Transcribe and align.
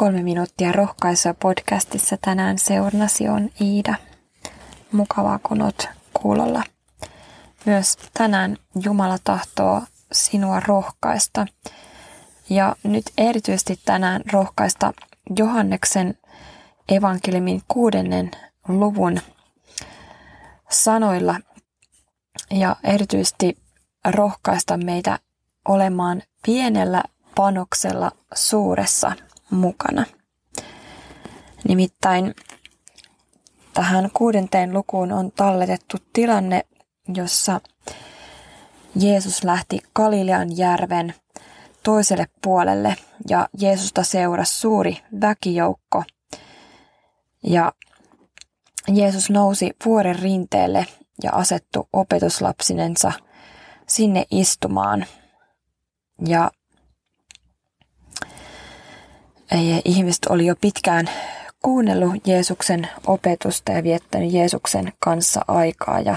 Kolme 0.00 0.22
minuuttia 0.22 0.72
rohkaisua 0.72 1.34
podcastissa 1.34 2.16
tänään 2.16 2.58
seurnasi 2.58 3.28
on 3.28 3.50
Iida. 3.60 3.94
Mukavaa 4.92 5.38
kun 5.42 5.62
oot 5.62 5.88
kuulolla. 6.12 6.62
Myös 7.66 7.98
tänään 8.14 8.56
Jumala 8.84 9.18
tahtoo 9.24 9.82
sinua 10.12 10.60
rohkaista. 10.60 11.46
Ja 12.50 12.76
nyt 12.82 13.04
erityisesti 13.18 13.80
tänään 13.84 14.22
rohkaista 14.32 14.92
Johanneksen 15.36 16.18
evankeliumin 16.88 17.62
kuudennen 17.68 18.30
luvun 18.68 19.20
sanoilla 20.70 21.36
ja 22.50 22.76
erityisesti 22.84 23.58
rohkaista 24.08 24.76
meitä 24.76 25.18
olemaan 25.68 26.22
pienellä 26.46 27.02
panoksella 27.34 28.12
suuressa 28.34 29.12
mukana. 29.50 30.04
Nimittäin 31.68 32.34
tähän 33.74 34.10
kuudenteen 34.14 34.72
lukuun 34.72 35.12
on 35.12 35.32
talletettu 35.32 35.96
tilanne, 36.12 36.64
jossa 37.14 37.60
Jeesus 38.96 39.44
lähti 39.44 39.78
Galilean 39.94 40.56
järven 40.56 41.14
toiselle 41.82 42.26
puolelle 42.42 42.96
ja 43.28 43.48
Jeesusta 43.60 44.04
seurasi 44.04 44.60
suuri 44.60 44.96
väkijoukko. 45.20 46.04
Ja 47.42 47.72
Jeesus 48.88 49.30
nousi 49.30 49.70
vuoren 49.84 50.18
rinteelle 50.18 50.86
ja 51.22 51.32
asettu 51.32 51.88
opetuslapsinensa 51.92 53.12
sinne 53.88 54.24
istumaan. 54.30 55.06
Ja 56.26 56.50
ihmiset 59.84 60.26
oli 60.28 60.46
jo 60.46 60.56
pitkään 60.60 61.10
kuunnellut 61.62 62.26
Jeesuksen 62.26 62.88
opetusta 63.06 63.72
ja 63.72 63.82
viettänyt 63.82 64.32
Jeesuksen 64.32 64.92
kanssa 64.98 65.40
aikaa 65.48 66.00
ja 66.00 66.16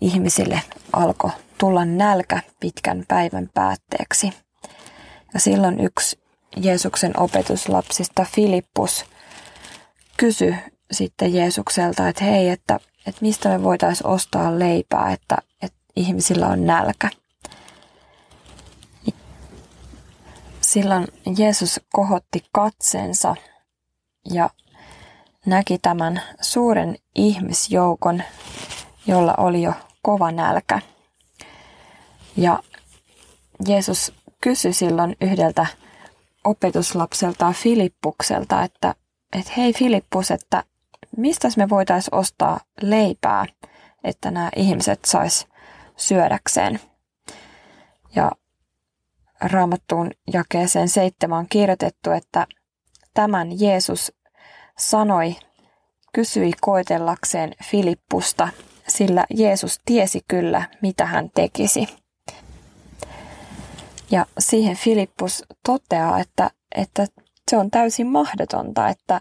ihmisille 0.00 0.60
alkoi 0.92 1.30
tulla 1.58 1.84
nälkä 1.84 2.42
pitkän 2.60 3.04
päivän 3.08 3.50
päätteeksi. 3.54 4.32
Ja 5.34 5.40
silloin 5.40 5.80
yksi 5.80 6.18
Jeesuksen 6.56 7.20
opetuslapsista 7.20 8.26
Filippus 8.34 9.04
kysyi 10.16 10.54
sitten 10.90 11.34
Jeesukselta, 11.34 12.08
että 12.08 12.24
hei, 12.24 12.48
että, 12.48 12.80
että 13.06 13.20
mistä 13.20 13.48
me 13.48 13.62
voitaisiin 13.62 14.06
ostaa 14.06 14.58
leipää, 14.58 15.12
että, 15.12 15.36
että 15.62 15.78
ihmisillä 15.96 16.46
on 16.46 16.66
nälkä. 16.66 17.10
Silloin 20.76 21.06
Jeesus 21.38 21.80
kohotti 21.92 22.44
katseensa 22.52 23.34
ja 24.30 24.50
näki 25.46 25.78
tämän 25.78 26.22
suuren 26.40 26.96
ihmisjoukon, 27.14 28.22
jolla 29.06 29.34
oli 29.38 29.62
jo 29.62 29.72
kova 30.02 30.30
nälkä. 30.30 30.80
Ja 32.36 32.62
Jeesus 33.68 34.12
kysyi 34.40 34.72
silloin 34.72 35.16
yhdeltä 35.20 35.66
opetuslapseltaan 36.44 37.54
Filippukselta, 37.54 38.62
että, 38.62 38.94
että 39.32 39.52
hei 39.56 39.72
Filippus, 39.72 40.30
että 40.30 40.64
mistä 41.16 41.48
me 41.56 41.68
voitaisiin 41.68 42.14
ostaa 42.14 42.60
leipää, 42.82 43.46
että 44.04 44.30
nämä 44.30 44.50
ihmiset 44.56 45.04
sais 45.04 45.46
syödäkseen. 45.96 46.80
Ja 48.14 48.32
raamattuun 49.40 50.10
jakeeseen 50.32 50.88
seitsemän 50.88 51.38
on 51.38 51.46
kirjoitettu, 51.50 52.10
että 52.10 52.46
tämän 53.14 53.60
Jeesus 53.60 54.12
sanoi, 54.78 55.36
kysyi 56.12 56.52
koetellakseen 56.60 57.52
Filippusta, 57.64 58.48
sillä 58.88 59.26
Jeesus 59.30 59.80
tiesi 59.84 60.20
kyllä, 60.28 60.62
mitä 60.82 61.06
hän 61.06 61.30
tekisi. 61.34 61.88
Ja 64.10 64.26
siihen 64.38 64.76
Filippus 64.76 65.44
toteaa, 65.66 66.18
että, 66.18 66.50
että 66.74 67.06
se 67.50 67.56
on 67.56 67.70
täysin 67.70 68.06
mahdotonta, 68.06 68.88
että 68.88 69.20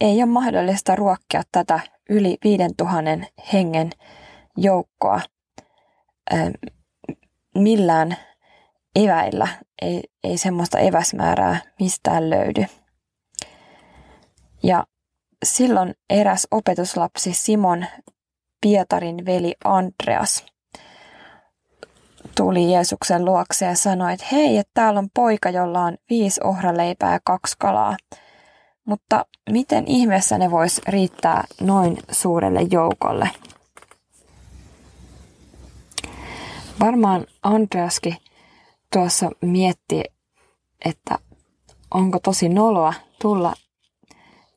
ei 0.00 0.16
ole 0.16 0.26
mahdollista 0.26 0.96
ruokkia 0.96 1.42
tätä 1.52 1.80
yli 2.08 2.38
5000 2.44 3.26
hengen 3.52 3.90
joukkoa 4.56 5.20
millään 7.54 8.16
eväillä. 8.96 9.48
Ei, 9.82 10.02
ei 10.24 10.38
semmoista 10.38 10.78
eväsmäärää 10.78 11.60
mistään 11.80 12.30
löydy. 12.30 12.66
Ja 14.62 14.86
silloin 15.44 15.94
eräs 16.10 16.46
opetuslapsi 16.50 17.32
Simon 17.32 17.86
Pietarin 18.60 19.26
veli 19.26 19.54
Andreas 19.64 20.44
tuli 22.36 22.72
Jeesuksen 22.72 23.24
luokse 23.24 23.66
ja 23.66 23.76
sanoi, 23.76 24.12
että 24.12 24.26
hei, 24.32 24.58
että 24.58 24.70
täällä 24.74 24.98
on 24.98 25.08
poika, 25.14 25.50
jolla 25.50 25.80
on 25.80 25.96
viisi 26.10 26.40
ohraleipää 26.44 27.12
ja 27.12 27.20
kaksi 27.24 27.56
kalaa. 27.58 27.96
Mutta 28.84 29.26
miten 29.50 29.86
ihmeessä 29.86 30.38
ne 30.38 30.50
vois 30.50 30.80
riittää 30.88 31.44
noin 31.60 31.98
suurelle 32.10 32.60
joukolle? 32.70 33.30
Varmaan 36.80 37.26
Andreaskin 37.42 38.16
tuossa 38.92 39.30
mietti, 39.40 40.02
että 40.84 41.18
onko 41.94 42.18
tosi 42.18 42.48
noloa 42.48 42.94
tulla 43.22 43.54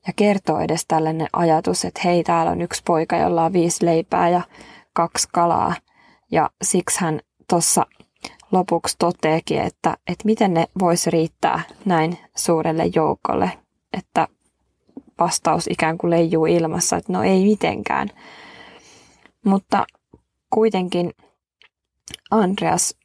ja 0.08 0.14
kertoa 0.16 0.64
edes 0.64 0.86
tällainen 0.88 1.28
ajatus, 1.34 1.86
että 1.86 2.02
hei, 2.04 2.24
täällä 2.24 2.52
on 2.52 2.62
yksi 2.62 2.82
poika, 2.86 3.18
jolla 3.18 3.46
on 3.46 3.54
viisi 3.54 3.86
leipää 3.86 4.30
ja 4.30 4.42
kaksi 4.94 5.28
kalaa. 5.32 5.76
Ja 6.32 6.50
siksi 6.64 7.02
hän 7.02 7.20
tuossa 7.50 7.86
lopuksi 8.52 8.96
toteekin, 9.00 9.62
että, 9.62 9.98
että 10.08 10.26
miten 10.26 10.54
ne 10.54 10.68
voisi 10.80 11.10
riittää 11.10 11.62
näin 11.86 12.18
suurelle 12.36 12.84
joukolle, 12.96 13.52
että 13.94 14.28
vastaus 15.20 15.68
ikään 15.68 15.98
kuin 15.98 16.12
leijuu 16.12 16.46
ilmassa, 16.46 16.98
että 16.98 17.14
no 17.14 17.24
ei 17.24 17.44
mitenkään. 17.44 18.10
Mutta 19.46 19.86
kuitenkin 20.50 21.14
Andreas 22.32 22.96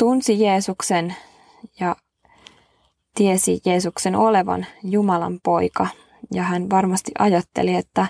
tunsi 0.00 0.40
Jeesuksen 0.40 1.14
ja 1.80 1.96
tiesi 3.14 3.60
Jeesuksen 3.64 4.16
olevan 4.16 4.66
Jumalan 4.82 5.38
poika. 5.42 5.86
Ja 6.34 6.42
hän 6.42 6.70
varmasti 6.70 7.12
ajatteli, 7.18 7.74
että 7.74 8.06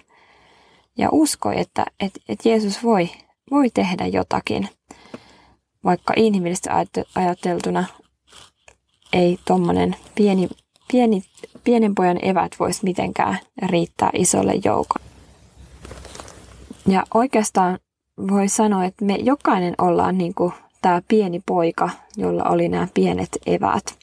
ja 0.98 1.08
uskoi, 1.12 1.60
että, 1.60 1.86
että, 2.00 2.20
että 2.28 2.48
Jeesus 2.48 2.84
voi, 2.84 3.10
voi 3.50 3.70
tehdä 3.70 4.06
jotakin. 4.06 4.68
Vaikka 5.84 6.14
inhimillisesti 6.16 6.68
ajateltuna 7.14 7.84
ei 9.12 9.38
tuommoinen 9.44 9.96
pieni, 10.14 10.48
pieni, 10.92 11.22
pienen 11.64 11.94
pojan 11.94 12.18
evät 12.22 12.52
voisi 12.58 12.84
mitenkään 12.84 13.38
riittää 13.62 14.10
isolle 14.12 14.52
joukolle. 14.64 15.06
Ja 16.86 17.04
oikeastaan 17.14 17.78
voi 18.30 18.48
sanoa, 18.48 18.84
että 18.84 19.04
me 19.04 19.14
jokainen 19.14 19.74
ollaan 19.78 20.18
niin 20.18 20.34
kuin 20.34 20.52
tämä 20.82 21.02
pieni 21.08 21.40
poika, 21.46 21.90
jolla 22.16 22.44
oli 22.44 22.68
nämä 22.68 22.88
pienet 22.94 23.38
evät. 23.46 23.98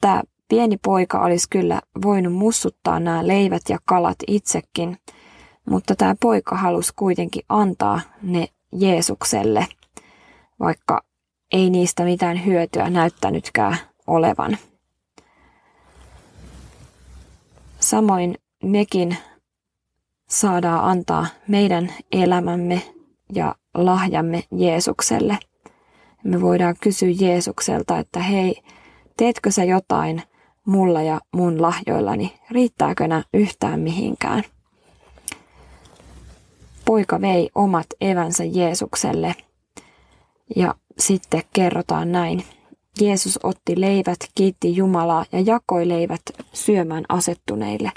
Tämä 0.00 0.22
pieni 0.48 0.76
poika 0.76 1.20
olisi 1.20 1.48
kyllä 1.50 1.80
voinut 2.02 2.32
mussuttaa 2.32 3.00
nämä 3.00 3.26
leivät 3.26 3.62
ja 3.68 3.78
kalat 3.84 4.18
itsekin, 4.26 4.96
mutta 5.70 5.94
tämä 5.96 6.14
poika 6.20 6.56
halusi 6.56 6.92
kuitenkin 6.96 7.42
antaa 7.48 8.00
ne 8.22 8.48
Jeesukselle, 8.72 9.66
vaikka 10.60 11.02
ei 11.52 11.70
niistä 11.70 12.04
mitään 12.04 12.44
hyötyä 12.46 12.90
näyttänytkään 12.90 13.76
olevan. 14.06 14.58
Samoin 17.80 18.38
mekin 18.62 19.16
saadaan 20.28 20.84
antaa 20.84 21.26
meidän 21.48 21.92
elämämme 22.12 22.82
ja 23.32 23.54
lahjamme 23.76 24.44
Jeesukselle. 24.56 25.38
Me 26.24 26.40
voidaan 26.40 26.74
kysyä 26.80 27.08
Jeesukselta, 27.20 27.98
että 27.98 28.20
hei, 28.20 28.62
teetkö 29.16 29.50
sä 29.50 29.64
jotain 29.64 30.22
mulla 30.66 31.02
ja 31.02 31.20
mun 31.32 31.62
lahjoillani, 31.62 32.34
riittääkö 32.50 33.08
nää 33.08 33.22
yhtään 33.34 33.80
mihinkään? 33.80 34.42
Poika 36.84 37.20
vei 37.20 37.50
omat 37.54 37.86
evänsä 38.00 38.44
Jeesukselle 38.44 39.34
ja 40.56 40.74
sitten 40.98 41.42
kerrotaan 41.52 42.12
näin. 42.12 42.44
Jeesus 43.00 43.38
otti 43.42 43.80
leivät, 43.80 44.18
kiitti 44.34 44.76
Jumalaa 44.76 45.24
ja 45.32 45.40
jakoi 45.40 45.88
leivät 45.88 46.22
syömään 46.52 47.04
asettuneille. 47.08 47.92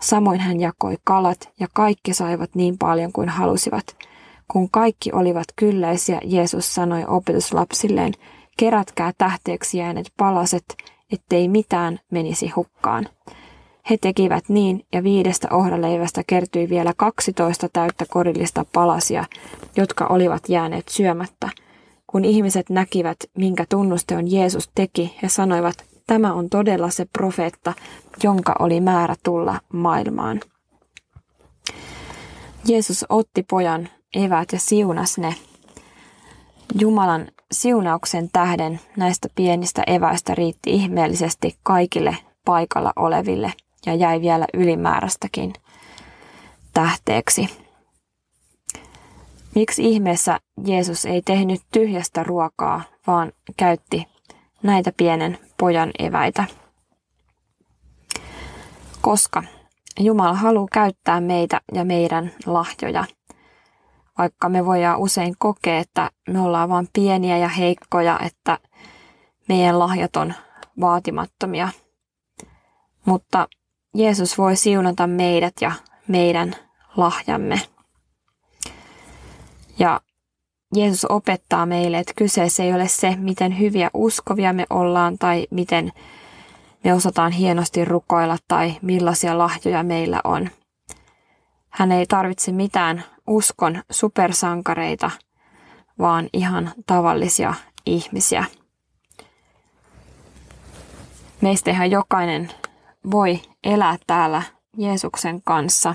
Samoin 0.00 0.40
hän 0.40 0.60
jakoi 0.60 0.96
kalat 1.04 1.48
ja 1.60 1.66
kaikki 1.74 2.14
saivat 2.14 2.54
niin 2.54 2.78
paljon 2.78 3.12
kuin 3.12 3.28
halusivat– 3.28 3.84
kun 4.52 4.70
kaikki 4.70 5.12
olivat 5.12 5.44
kylläisiä, 5.56 6.20
Jeesus 6.24 6.74
sanoi 6.74 7.04
opetuslapsilleen, 7.08 8.12
kerätkää 8.56 9.12
tähteeksi 9.18 9.78
jääneet 9.78 10.12
palaset, 10.16 10.76
ettei 11.12 11.48
mitään 11.48 12.00
menisi 12.10 12.48
hukkaan. 12.48 13.08
He 13.90 13.96
tekivät 14.00 14.44
niin, 14.48 14.86
ja 14.92 15.02
viidestä 15.02 15.48
ohraleivästä 15.50 16.22
kertyi 16.26 16.68
vielä 16.68 16.92
kaksitoista 16.96 17.68
täyttä 17.72 18.04
korillista 18.10 18.64
palasia, 18.72 19.24
jotka 19.76 20.06
olivat 20.06 20.48
jääneet 20.48 20.88
syömättä. 20.88 21.48
Kun 22.06 22.24
ihmiset 22.24 22.70
näkivät, 22.70 23.16
minkä 23.36 23.64
tunnusteon 23.68 24.32
Jeesus 24.32 24.70
teki, 24.74 25.16
he 25.22 25.28
sanoivat, 25.28 25.84
tämä 26.06 26.34
on 26.34 26.50
todella 26.50 26.90
se 26.90 27.06
profeetta, 27.12 27.72
jonka 28.22 28.54
oli 28.58 28.80
määrä 28.80 29.14
tulla 29.22 29.60
maailmaan. 29.72 30.40
Jeesus 32.64 33.06
otti 33.08 33.42
pojan 33.42 33.88
eväät 34.14 34.52
ja 34.52 34.58
siunas 34.58 35.18
ne. 35.18 35.34
Jumalan 36.80 37.28
siunauksen 37.52 38.28
tähden 38.32 38.80
näistä 38.96 39.28
pienistä 39.34 39.82
eväistä 39.86 40.34
riitti 40.34 40.70
ihmeellisesti 40.70 41.58
kaikille 41.62 42.16
paikalla 42.44 42.92
oleville 42.96 43.52
ja 43.86 43.94
jäi 43.94 44.20
vielä 44.20 44.46
ylimääräistäkin 44.54 45.52
tähteeksi. 46.74 47.48
Miksi 49.54 49.84
ihmeessä 49.84 50.40
Jeesus 50.64 51.04
ei 51.04 51.22
tehnyt 51.22 51.60
tyhjästä 51.72 52.22
ruokaa, 52.22 52.82
vaan 53.06 53.32
käytti 53.56 54.06
näitä 54.62 54.92
pienen 54.96 55.38
pojan 55.58 55.90
eväitä? 55.98 56.44
Koska 59.00 59.42
Jumala 60.00 60.34
haluaa 60.34 60.68
käyttää 60.72 61.20
meitä 61.20 61.60
ja 61.74 61.84
meidän 61.84 62.32
lahjoja. 62.46 63.04
Vaikka 64.20 64.48
me 64.48 64.66
voidaan 64.66 64.98
usein 64.98 65.34
kokea, 65.38 65.78
että 65.78 66.10
me 66.28 66.40
ollaan 66.40 66.68
vain 66.68 66.88
pieniä 66.92 67.38
ja 67.38 67.48
heikkoja, 67.48 68.18
että 68.26 68.58
meidän 69.48 69.78
lahjat 69.78 70.16
on 70.16 70.34
vaatimattomia. 70.80 71.68
Mutta 73.04 73.48
Jeesus 73.94 74.38
voi 74.38 74.56
siunata 74.56 75.06
meidät 75.06 75.54
ja 75.60 75.72
meidän 76.08 76.54
lahjamme. 76.96 77.60
Ja 79.78 80.00
Jeesus 80.74 81.04
opettaa 81.04 81.66
meille, 81.66 81.98
että 81.98 82.12
kyseessä 82.16 82.62
ei 82.62 82.72
ole 82.72 82.88
se, 82.88 83.16
miten 83.18 83.58
hyviä 83.58 83.90
uskovia 83.94 84.52
me 84.52 84.66
ollaan 84.70 85.18
tai 85.18 85.46
miten 85.50 85.92
me 86.84 86.94
osataan 86.94 87.32
hienosti 87.32 87.84
rukoilla 87.84 88.36
tai 88.48 88.74
millaisia 88.82 89.38
lahjoja 89.38 89.82
meillä 89.82 90.20
on. 90.24 90.50
Hän 91.70 91.92
ei 91.92 92.06
tarvitse 92.06 92.52
mitään 92.52 93.04
uskon 93.30 93.82
supersankareita, 93.90 95.10
vaan 95.98 96.28
ihan 96.32 96.70
tavallisia 96.86 97.54
ihmisiä. 97.86 98.44
Meistä 101.40 101.70
ihan 101.70 101.90
jokainen 101.90 102.50
voi 103.10 103.40
elää 103.64 103.96
täällä 104.06 104.42
Jeesuksen 104.76 105.42
kanssa. 105.42 105.94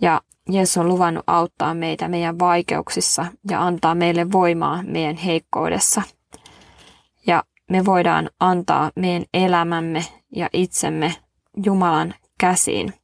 Ja 0.00 0.20
Jeesus 0.48 0.76
on 0.76 0.88
luvannut 0.88 1.24
auttaa 1.26 1.74
meitä 1.74 2.08
meidän 2.08 2.38
vaikeuksissa 2.38 3.26
ja 3.50 3.62
antaa 3.62 3.94
meille 3.94 4.32
voimaa 4.32 4.82
meidän 4.82 5.16
heikkoudessa. 5.16 6.02
Ja 7.26 7.42
me 7.70 7.84
voidaan 7.84 8.30
antaa 8.40 8.90
meidän 8.96 9.24
elämämme 9.34 10.04
ja 10.36 10.48
itsemme 10.52 11.14
Jumalan 11.64 12.14
käsiin. 12.38 12.94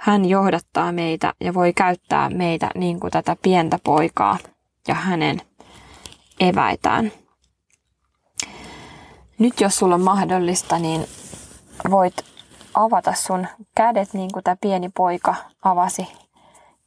Hän 0.00 0.24
johdattaa 0.24 0.92
meitä 0.92 1.34
ja 1.40 1.54
voi 1.54 1.72
käyttää 1.72 2.30
meitä 2.30 2.70
niin 2.74 3.00
kuin 3.00 3.10
tätä 3.10 3.36
pientä 3.42 3.78
poikaa 3.84 4.38
ja 4.88 4.94
hänen 4.94 5.42
eväitään. 6.40 7.12
Nyt 9.38 9.60
jos 9.60 9.76
sulla 9.76 9.94
on 9.94 10.00
mahdollista, 10.00 10.78
niin 10.78 11.06
voit 11.90 12.24
avata 12.74 13.14
sun 13.14 13.46
kädet 13.74 14.14
niin 14.14 14.32
kuin 14.32 14.44
tämä 14.44 14.56
pieni 14.60 14.88
poika 14.96 15.34
avasi 15.62 16.08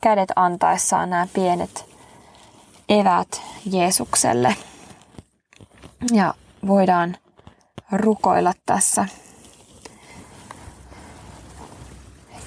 kädet 0.01 0.31
antaessaan 0.36 1.09
nämä 1.09 1.27
pienet 1.33 1.86
evät 2.89 3.42
Jeesukselle. 3.66 4.56
Ja 6.13 6.33
voidaan 6.68 7.18
rukoilla 7.92 8.54
tässä. 8.66 9.06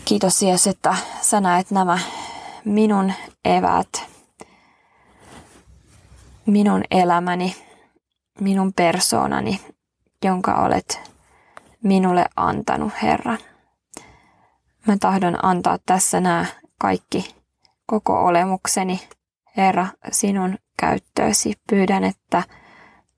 Kiitos 0.09 0.43
Jeesus, 0.43 0.67
että 0.67 0.97
sä 1.21 1.41
näet 1.41 1.71
nämä 1.71 1.99
minun 2.65 3.13
evät, 3.45 3.89
minun 6.47 6.83
elämäni, 6.91 7.57
minun 8.41 8.73
persoonani, 8.73 9.61
jonka 10.25 10.55
olet 10.55 11.13
minulle 11.83 12.25
antanut, 12.37 12.93
Herra. 13.03 13.37
Mä 14.87 14.97
tahdon 15.01 15.45
antaa 15.45 15.79
tässä 15.87 16.21
nämä 16.21 16.47
kaikki 16.79 17.35
koko 17.87 18.25
olemukseni, 18.25 19.09
Herra, 19.57 19.87
sinun 20.13 20.59
käyttöösi. 20.81 21.55
Pyydän, 21.71 22.05
että 22.05 22.43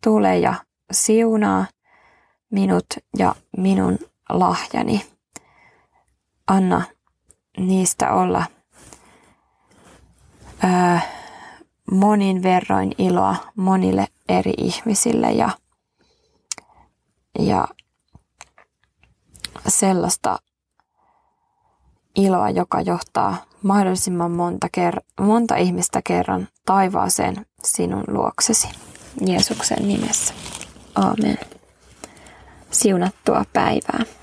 tule 0.05 0.39
ja 0.39 0.55
siunaa 0.91 1.67
minut 2.51 2.87
ja 3.19 3.35
minun 3.57 3.99
lahjani. 4.29 5.18
Anna 6.49 6.83
niistä 7.59 8.13
olla 8.13 8.45
ää, 10.63 11.01
monin 11.93 12.43
verroin 12.43 12.93
iloa 12.99 13.37
monille 13.57 14.07
eri 14.29 14.53
ihmisille 14.59 15.33
ja, 15.33 15.51
ja 17.39 17.69
sellaista 19.69 20.39
iloa, 22.17 22.51
joka 22.51 22.81
johtaa 22.81 23.37
mahdollisimman 23.63 24.31
monta, 24.31 24.67
ker- 24.67 25.25
monta 25.27 25.57
ihmistä 25.57 26.01
kerran 26.05 26.49
taivaaseen 26.65 27.47
sinun 27.65 28.05
luoksesi. 28.09 28.69
Jeesuksen 29.27 29.89
nimessä. 29.89 30.35
Aamen. 30.95 31.39
Siunattua 32.71 33.45
päivää. 33.53 34.18